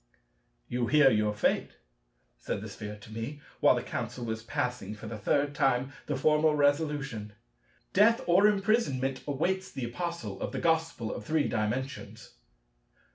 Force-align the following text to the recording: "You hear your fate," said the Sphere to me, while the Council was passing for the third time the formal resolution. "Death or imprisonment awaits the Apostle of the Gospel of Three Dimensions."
"You 0.67 0.87
hear 0.87 1.11
your 1.11 1.35
fate," 1.35 1.73
said 2.39 2.61
the 2.61 2.69
Sphere 2.69 2.95
to 3.01 3.11
me, 3.11 3.39
while 3.59 3.75
the 3.75 3.83
Council 3.83 4.25
was 4.25 4.41
passing 4.41 4.95
for 4.95 5.05
the 5.05 5.15
third 5.15 5.53
time 5.53 5.93
the 6.07 6.15
formal 6.15 6.55
resolution. 6.55 7.33
"Death 7.93 8.19
or 8.25 8.47
imprisonment 8.47 9.21
awaits 9.27 9.71
the 9.71 9.85
Apostle 9.85 10.41
of 10.41 10.53
the 10.53 10.59
Gospel 10.59 11.13
of 11.13 11.23
Three 11.23 11.47
Dimensions." 11.47 12.33